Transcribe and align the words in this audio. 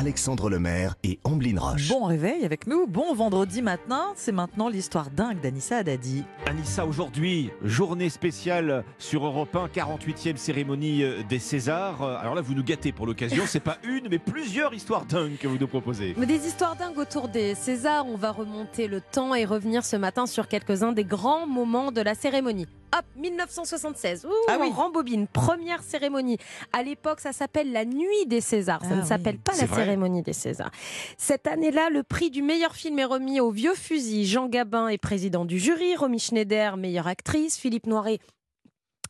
Alexandre 0.00 0.48
Lemaire 0.48 0.94
et 1.04 1.18
Amblin 1.24 1.60
Roche. 1.60 1.90
Bon 1.90 2.06
réveil 2.06 2.46
avec 2.46 2.66
nous, 2.66 2.86
bon 2.86 3.12
vendredi 3.12 3.60
matin, 3.60 4.14
c'est 4.16 4.32
maintenant 4.32 4.70
l'histoire 4.70 5.10
dingue 5.10 5.42
d'Anissa 5.42 5.76
Haddadi. 5.76 6.24
Anissa, 6.46 6.86
aujourd'hui, 6.86 7.50
journée 7.62 8.08
spéciale 8.08 8.82
sur 8.96 9.26
Europe 9.26 9.54
1, 9.54 9.66
48e 9.66 10.38
cérémonie 10.38 11.02
euh, 11.02 11.22
des 11.28 11.38
Césars. 11.38 12.00
Euh, 12.00 12.16
Alors 12.16 12.34
là, 12.34 12.40
vous 12.40 12.54
nous 12.54 12.64
gâtez 12.64 12.92
pour 12.92 13.04
l'occasion. 13.04 13.42
C'est 13.46 13.60
pas 13.60 13.76
une, 13.84 14.08
mais 14.08 14.18
plusieurs 14.18 14.72
histoires 14.72 15.04
dingues 15.04 15.36
que 15.36 15.46
vous 15.46 15.58
nous 15.58 15.68
proposez. 15.68 16.14
Mais 16.16 16.24
des 16.24 16.46
histoires 16.46 16.76
dingues 16.76 16.96
autour 16.96 17.28
des 17.28 17.54
Césars. 17.54 18.06
On 18.08 18.16
va 18.16 18.32
remonter 18.32 18.88
le 18.88 19.02
temps 19.02 19.34
et 19.34 19.44
revenir 19.44 19.84
ce 19.84 19.96
matin 19.96 20.24
sur 20.24 20.48
quelques-uns 20.48 20.92
des 20.92 21.04
grands 21.04 21.46
moments 21.46 21.92
de 21.92 22.00
la 22.00 22.14
cérémonie. 22.14 22.66
Hop, 22.92 23.04
1976. 23.16 24.24
Ouh, 24.26 24.30
Ah 24.48 24.56
oui. 24.60 24.68
on 24.70 24.74
rembobine. 24.74 25.26
Première 25.28 25.82
cérémonie. 25.82 26.38
À 26.72 26.82
l'époque, 26.82 27.20
ça 27.20 27.32
s'appelle 27.32 27.70
la 27.72 27.84
Nuit 27.84 28.26
des 28.26 28.40
Césars. 28.40 28.80
Ça 28.82 28.88
Ah 28.90 28.94
ne 28.96 29.00
oui, 29.02 29.06
s'appelle 29.06 29.38
pas 29.38 29.52
la 29.56 29.66
vrai. 29.66 29.82
cérémonie 29.84 30.22
des 30.22 30.32
Césars. 30.32 30.70
Cette 31.16 31.46
année-là, 31.46 31.88
le 31.90 32.02
prix 32.02 32.30
du 32.30 32.42
meilleur 32.42 32.74
film 32.74 32.98
est 32.98 33.04
remis 33.04 33.40
au 33.40 33.50
Vieux 33.50 33.74
Fusil. 33.74 34.26
Jean 34.26 34.48
Gabin 34.48 34.88
est 34.88 34.98
président 34.98 35.44
du 35.44 35.58
jury. 35.58 35.94
Romy 35.96 36.18
Schneider, 36.18 36.76
meilleure 36.76 37.06
actrice. 37.06 37.56
Philippe 37.56 37.86
Noiret, 37.86 38.18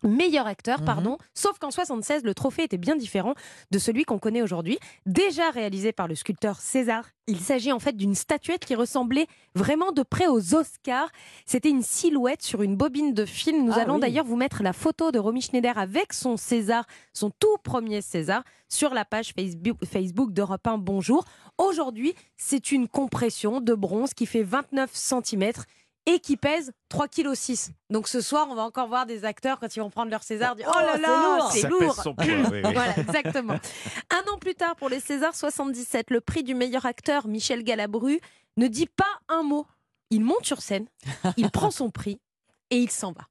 meilleur 0.02 0.46
acteur, 0.46 0.80
Mhm. 0.80 0.84
pardon. 0.86 1.18
Sauf 1.34 1.58
qu'en 1.58 1.70
76, 1.70 2.22
le 2.24 2.34
trophée 2.34 2.64
était 2.64 2.78
bien 2.78 2.96
différent 2.96 3.34
de 3.70 3.78
celui 3.78 4.04
qu'on 4.04 4.18
connaît 4.18 4.42
aujourd'hui. 4.42 4.78
Déjà 5.06 5.50
réalisé 5.50 5.92
par 5.92 6.08
le 6.08 6.14
sculpteur 6.14 6.60
César, 6.60 7.04
il 7.26 7.38
s'agit 7.38 7.70
en 7.70 7.78
fait 7.78 7.96
d'une 7.96 8.14
statuette 8.14 8.64
qui 8.64 8.74
ressemblait 8.74 9.26
vraiment 9.54 9.92
de 9.92 10.02
près 10.02 10.26
aux 10.26 10.54
Oscars. 10.54 11.10
C'était 11.46 11.70
une 11.70 11.82
silhouette 11.82 12.42
sur 12.42 12.62
une 12.62 12.76
bobine 12.76 13.14
de 13.14 13.24
film. 13.24 13.64
Nous 13.64 13.72
Ah 13.76 13.82
allons 13.82 13.94
oui. 13.94 14.00
d'ailleurs 14.00 14.24
vous 14.24 14.36
mettre 14.36 14.62
la 14.62 14.72
photo 14.72 15.12
de 15.12 15.18
Romy 15.18 15.40
Schneider 15.42 15.78
avec 15.78 16.12
son 16.12 16.36
César, 16.36 16.84
son 17.12 17.30
tout 17.30 17.56
premier 17.62 18.00
César, 18.02 18.42
sur 18.68 18.94
la 18.94 19.04
page 19.04 19.32
Facebook, 19.36 19.78
Facebook 19.84 20.32
d'Europe 20.32 20.66
1 20.66 20.78
Bonjour. 20.78 21.24
Aujourd'hui, 21.58 22.14
c'est 22.36 22.72
une 22.72 22.88
compression 22.88 23.60
de 23.60 23.74
bronze 23.74 24.14
qui 24.14 24.26
fait 24.26 24.42
29 24.42 24.90
cm 24.94 25.52
et 26.06 26.18
qui 26.18 26.36
pèse 26.36 26.72
3,6 26.90 27.66
kg. 27.68 27.74
Donc 27.90 28.08
ce 28.08 28.20
soir, 28.20 28.46
on 28.50 28.54
va 28.54 28.62
encore 28.62 28.88
voir 28.88 29.06
des 29.06 29.24
acteurs 29.24 29.60
quand 29.60 29.74
ils 29.76 29.80
vont 29.80 29.90
prendre 29.90 30.10
leur 30.10 30.22
César 30.22 30.56
dire 30.56 30.70
Oh, 30.74 30.78
là 30.80 30.92
c'est 30.94 31.00
là, 31.02 31.08
lourd. 31.38 31.52
c'est 31.52 31.60
Ça 31.60 31.68
lourd. 31.68 31.80
pèse 31.80 32.04
son 32.04 32.14
poids. 32.14 32.24
oui, 32.28 32.44
oui. 32.52 32.60
Voilà, 32.62 32.98
exactement. 32.98 33.54
Un 34.10 34.32
an 34.32 34.38
plus 34.40 34.54
tard, 34.54 34.76
pour 34.76 34.88
les 34.88 35.00
Césars 35.00 35.34
77, 35.34 36.10
le 36.10 36.20
prix 36.20 36.42
du 36.42 36.54
meilleur 36.54 36.86
acteur, 36.86 37.26
Michel 37.28 37.62
Galabru, 37.64 38.20
ne 38.56 38.66
dit 38.66 38.86
pas 38.86 39.04
un 39.28 39.42
mot. 39.42 39.66
Il 40.10 40.24
monte 40.24 40.44
sur 40.44 40.60
scène, 40.62 40.86
il 41.36 41.50
prend 41.52 41.70
son 41.70 41.90
prix 41.90 42.20
et 42.70 42.78
il 42.78 42.90
s'en 42.90 43.12
va. 43.12 43.22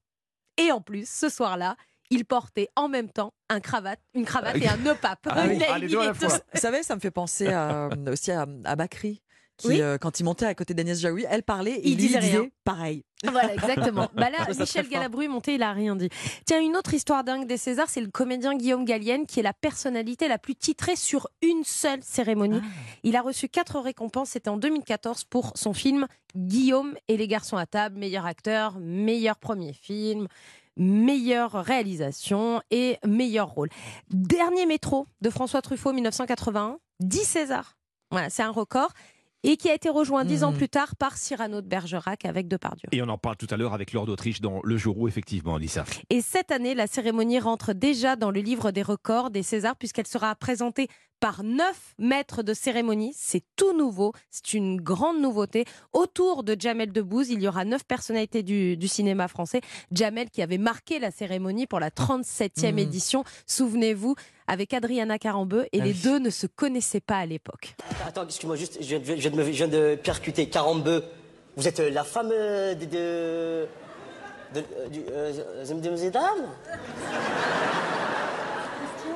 Et 0.58 0.72
en 0.72 0.80
plus, 0.81 1.09
ce 1.09 1.28
soir-là, 1.28 1.75
il 2.09 2.25
portait 2.25 2.70
en 2.75 2.88
même 2.88 3.09
temps 3.09 3.34
un 3.50 3.59
cravate, 3.59 4.00
une 4.14 4.25
cravate 4.25 4.56
et 4.58 4.67
un 4.67 4.78
nœud 4.78 4.95
pape. 4.95 5.28
Ah 5.30 5.45
oui, 5.47 5.62
a 5.64 5.75
ah, 5.75 5.80
tout- 5.80 6.28
Vous 6.28 6.59
savez, 6.59 6.84
ça 6.84 6.95
me 6.95 7.00
fait 7.02 7.12
penser 7.12 7.47
à- 7.47 7.90
aussi 8.09 8.31
à, 8.31 8.45
à 8.66 8.75
Bakri. 8.75 9.22
Qui, 9.60 9.68
Oui. 9.68 9.82
euh, 9.82 9.98
quand 9.98 10.20
il 10.20 10.24
montait 10.24 10.46
à 10.46 10.56
côté 10.56 10.74
d'Agnès 10.74 10.98
Jaoui, 11.00 11.26
elle 11.30 11.44
parlait 11.44 11.74
et 11.76 11.90
Il 11.90 11.98
lui 11.98 12.08
disait 12.08 12.20
rien. 12.20 12.48
pareil. 12.64 13.04
Voilà, 13.30 13.54
exactement. 13.54 14.08
Bah 14.16 14.30
là, 14.30 14.48
Michel. 14.58 14.88
Galabru 14.88 15.28
monté, 15.28 15.56
il 15.56 15.62
a 15.64 15.74
rien 15.74 15.98
dit. 15.98 16.08
Tiens, 16.46 16.62
une 16.62 16.78
autre 16.78 16.94
histoire 16.94 17.26
dingue 17.26 17.46
des 17.46 17.58
Césars, 17.58 17.90
c'est 17.90 18.00
le 18.00 18.08
comédien 18.08 18.56
Guillaume 18.56 18.86
Gallienne, 18.86 19.26
qui 19.26 19.42
est 19.42 19.44
la 19.44 19.52
personnalité 19.52 20.30
la 20.30 20.38
plus 20.38 20.56
titrée 20.56 20.96
sur 20.96 21.28
une 21.42 21.66
seule 21.66 22.02
cérémonie. 22.02 22.62
Il 23.04 23.18
a 23.18 23.22
reçu 23.22 23.50
quatre 23.50 23.78
récompenses, 23.82 24.30
c'était 24.30 24.50
en 24.50 24.56
2014 24.56 25.26
pour 25.26 25.52
son 25.56 25.74
film 25.74 26.08
Guillaume 26.38 26.96
et 27.10 27.18
les 27.18 27.28
garçons 27.28 27.58
à 27.58 27.66
table, 27.66 28.00
meilleur 28.00 28.26
acteur, 28.26 28.80
meilleur 28.80 29.36
premier 29.38 29.74
film, 29.74 30.28
meilleure 30.78 31.52
réalisation 31.52 32.62
et 32.72 32.98
meilleur 33.06 33.50
rôle. 33.50 33.68
Dernier 34.12 34.66
métro 34.66 35.08
de 35.20 35.30
François 35.30 35.62
Truffaut 35.62 35.92
1981, 35.92 36.78
10 37.02 37.20
Césars. 37.26 37.76
Voilà, 38.12 38.30
c'est 38.30 38.44
un 38.44 38.50
record. 38.52 38.92
Et 39.44 39.56
qui 39.56 39.70
a 39.70 39.73
été 39.73 39.90
rejoint 39.90 40.26
dix 40.26 40.44
ans 40.44 40.52
Mhm. 40.52 40.58
plus 40.58 40.68
tard 40.70 40.95
par 40.98 41.16
Cyrano 41.16 41.62
de 41.62 41.68
Bergerac 41.68 42.26
avec 42.26 42.48
Depardieu. 42.50 42.90
Et 42.92 43.02
on 43.02 43.08
en 43.08 43.18
parle 43.18 43.38
tout 43.38 43.48
à 43.50 43.56
l'heure 43.58 43.73
avec 43.73 43.94
Lord 43.94 44.06
d'Autriche 44.06 44.42
dans 44.42 44.59
Le 44.64 44.75
jour 44.78 44.97
où, 44.97 45.08
effectivement, 45.08 45.56
Anissa. 45.56 45.86
Et 46.09 46.19
cette 46.22 46.52
année, 46.52 46.75
la 46.75 46.88
cérémonie 46.88 47.40
rentre 47.40 47.72
déjà 47.74 48.18
dans 48.18 48.31
le 48.31 48.41
livre 48.41 48.72
des 48.72 48.81
records 48.81 49.30
des 49.30 49.44
Césars 49.44 49.78
puisqu'elle 49.78 50.08
sera 50.08 50.36
présentée 50.36 50.88
par 51.19 51.44
neuf 51.44 51.94
maîtres 51.97 52.44
de 52.44 52.53
cérémonie. 52.53 53.13
C'est 53.18 53.44
tout 53.56 53.74
nouveau, 53.78 54.13
c'est 54.30 54.53
une 54.53 54.80
grande 54.81 55.19
nouveauté. 55.22 55.66
Autour 55.94 56.44
de 56.44 56.56
Jamel 56.57 56.91
Debbouze, 56.91 57.30
il 57.30 57.41
y 57.41 57.47
aura 57.47 57.66
neuf 57.66 57.84
personnalités 57.84 58.44
du, 58.44 58.78
du 58.78 58.88
cinéma 58.88 59.28
français. 59.28 59.62
Jamel 59.91 60.30
qui 60.30 60.41
avait 60.41 60.57
marqué 60.57 61.00
la 61.00 61.12
cérémonie 61.12 61.68
pour 61.68 61.80
la 61.80 61.90
37e 61.91 62.72
Mhm. 62.74 62.80
édition, 62.80 63.24
souvenez-vous, 63.47 64.16
avec 64.47 64.74
Adriana 64.74 65.19
Carambeu. 65.19 65.68
Et 65.74 65.80
Ah 65.81 65.85
les 65.85 65.91
oui. 65.91 66.00
deux 66.03 66.19
ne 66.19 66.30
se 66.30 66.47
connaissaient 66.47 67.00
pas 67.02 67.18
à 67.18 67.25
l'époque. 67.25 67.75
Attends, 68.07 68.24
excuse-moi, 68.25 68.56
juste, 68.56 68.78
je 68.81 68.88
viens, 68.96 69.00
de- 69.00 69.06
je 69.06 69.13
viens 69.13 69.31
de, 69.31 69.36
me- 69.36 69.44
je 69.44 69.50
viens 69.51 69.68
de 69.68 69.96
percuter 70.01 70.47
Carambeu. 70.50 71.03
Vous 71.57 71.68
êtes 71.68 71.80
euh, 71.81 71.90
la 71.90 72.03
femme 72.03 72.30
euh, 72.31 72.74
de. 72.75 72.86
de. 72.86 73.68
de. 74.53 74.59
de- 74.62 74.96
de- 74.96 75.72
de- 75.72 77.59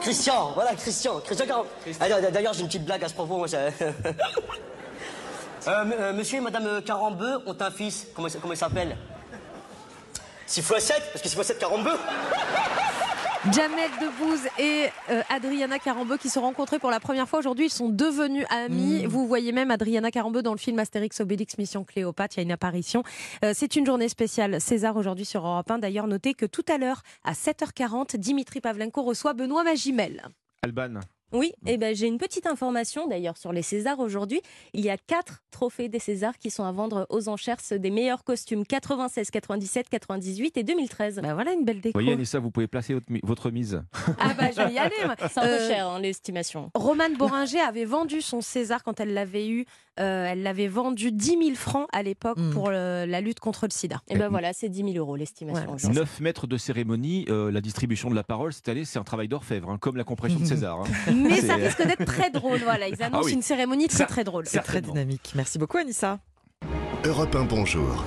Christian, 0.04 0.52
voilà, 0.54 0.76
Christian. 0.76 1.20
Christian. 1.22 1.66
Ah, 2.00 2.08
D'ailleurs, 2.32 2.54
j'ai 2.54 2.62
une 2.62 2.68
petite 2.68 2.86
blague 2.86 3.04
à 3.04 3.08
ce 3.10 3.14
propos. 3.14 3.38
Moi, 3.38 3.48
Euh, 5.66 5.86
euh, 5.98 6.12
monsieur 6.12 6.40
et 6.40 6.42
madame 6.42 6.82
Carambeu 6.82 7.40
ont 7.46 7.56
un 7.58 7.72
fils. 7.72 8.08
Comment, 8.14 8.28
il- 8.28 8.38
comment 8.42 8.52
il 8.54 8.58
s'appelle? 8.58 8.98
6 10.46 10.60
x 10.60 10.78
7 10.84 11.04
Parce 11.14 11.22
que 11.22 11.30
6 11.30 11.38
x 11.38 11.48
7 11.48 11.58
Carambeu 11.58 11.94
Jamel 13.52 13.92
Debbouze 14.00 14.48
et 14.58 14.86
euh, 15.10 15.22
Adriana 15.30 15.78
Carambeu 15.78 16.16
qui 16.16 16.30
se 16.30 16.40
rencontraient 16.40 16.80
pour 16.80 16.92
la 16.92 17.02
première 17.02 17.28
fois 17.28 17.40
aujourd'hui. 17.40 17.66
Ils 17.66 17.70
sont 17.70 17.90
devenus 17.90 18.46
amis. 18.50 19.06
Vous 19.06 19.28
voyez 19.28 19.52
même 19.52 19.70
Adriana 19.70 20.12
Carambeu 20.12 20.42
dans 20.42 20.54
le 20.54 20.58
film 20.58 20.80
Astérix 20.80 21.20
Obélix 21.20 21.58
Mission 21.58 21.84
Cléopâtre. 21.84 22.38
Il 22.38 22.40
y 22.40 22.42
a 22.42 22.44
une 22.44 22.54
apparition. 22.54 23.04
Euh, 23.44 23.52
c'est 23.54 23.76
une 23.76 23.86
journée 23.86 24.08
spéciale 24.08 24.62
César 24.62 24.96
aujourd'hui 24.96 25.26
sur 25.26 25.46
Europe 25.46 25.70
1. 25.70 25.80
D'ailleurs, 25.80 26.08
notez 26.08 26.36
que 26.36 26.46
tout 26.46 26.64
à 26.70 26.78
l'heure, 26.78 27.02
à 27.26 27.34
7h40, 27.34 28.16
Dimitri 28.16 28.62
Pavlenko 28.62 29.04
reçoit 29.04 29.34
Benoît 29.34 29.66
Magimel. 29.66 30.24
Alban, 30.62 31.02
Oui, 31.34 31.52
et 31.66 31.78
ben 31.78 31.96
j'ai 31.96 32.08
une 32.08 32.18
petite 32.18 32.46
information 32.46 33.08
d'ailleurs 33.08 33.38
sur 33.38 33.52
les 33.52 33.62
Césars 33.62 34.00
aujourd'hui. 34.00 34.42
Il 34.74 34.82
y 34.82 34.90
a 34.90 34.98
quatre 34.98 35.42
trophées 35.52 35.90
des 35.90 36.00
Césars 36.00 36.38
qui 36.38 36.50
sont 36.50 36.64
à 36.64 36.72
vendre 36.72 37.08
aux 37.10 37.28
enchères, 37.30 37.60
ceux 37.62 37.80
des 37.80 37.90
meilleurs 37.92 38.24
costumes 38.24 38.66
96, 38.66 39.32
97, 39.32 39.90
98 39.90 40.58
et 40.58 40.64
2013. 40.64 41.20
Ben 41.24 41.34
voilà 41.34 41.54
une 41.54 41.66
belle 41.66 41.82
déco. 41.82 41.98
vous 41.98 42.04
voyez, 42.04 42.14
Anissa, 42.16 42.40
vous 42.40 42.52
pouvez 42.52 42.68
placer 42.68 42.94
votre, 42.94 43.12
mi- 43.12 43.20
votre 43.24 43.50
mise. 43.52 43.82
Ah 44.20 44.34
bah 44.38 44.50
je 44.56 44.62
vais 44.62 44.74
y 44.74 44.78
aller. 44.78 44.94
C'est 45.30 45.40
un 45.40 45.44
peu 45.44 45.48
Euh, 45.50 45.68
cher 45.68 45.88
hein, 45.88 46.00
l'estimation. 46.00 46.70
Romane 46.76 47.16
Boringer 47.18 47.60
avait 47.62 47.86
vendu 47.86 48.22
son 48.22 48.42
César 48.42 48.84
quand 48.84 49.00
elle 49.00 49.14
l'avait 49.14 49.48
eu. 49.48 49.66
Euh, 50.00 50.26
elle 50.28 50.42
l'avait 50.42 50.68
vendu 50.68 51.12
10 51.12 51.26
000 51.38 51.42
francs 51.56 51.88
à 51.94 52.02
l'époque 52.02 52.38
Mm. 52.38 52.50
pour 52.52 52.70
euh, 52.70 53.06
la 53.06 53.22
lutte 53.22 53.40
contre 53.40 53.66
le 53.68 53.72
sida. 53.72 54.02
Et 54.10 54.18
ben 54.18 54.28
voilà, 54.30 54.54
c'est 54.54 54.70
10 54.70 54.84
000 54.94 54.98
euros 54.98 55.16
l'estimation. 55.16 55.68
Ouais, 55.68 55.76
aujourd'hui. 55.76 56.00
9 56.00 56.20
mètres 56.20 56.48
de 56.48 56.58
cérémonie, 56.58 57.26
euh, 57.30 57.52
la 57.52 57.62
distribution 57.62 58.10
de 58.10 58.16
la 58.16 58.24
parole 58.24 58.54
cette 58.54 58.68
année, 58.70 58.86
c'est 58.86 58.98
un 58.98 59.04
travail 59.04 59.28
d'orfèvre, 59.28 59.70
hein, 59.70 59.78
comme 59.80 59.96
la 59.98 60.04
compression 60.04 60.40
de 60.40 60.46
César. 60.46 60.80
hein. 60.82 61.14
Mais 61.24 61.42
ça 61.42 61.56
risque 61.56 61.86
d'être 61.86 62.06
très 62.06 62.30
drôle. 62.30 62.60
Voilà, 62.64 62.88
ils 62.88 63.02
annoncent 63.02 63.22
Ah 63.22 63.26
oui. 63.26 63.34
une 63.34 63.42
cérémonie 63.42 63.88
très 63.88 64.06
très 64.06 64.24
drôle. 64.24 64.46
C'est 64.48 64.60
très 64.60 64.82
dynamique. 64.82 65.32
Merci 65.36 65.58
beaucoup, 65.60 65.78
Anissa. 65.78 66.20
Europe 67.06 67.36
1 67.36 67.44
Bonjour. 67.46 68.04